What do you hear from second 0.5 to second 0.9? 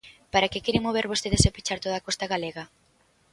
que queren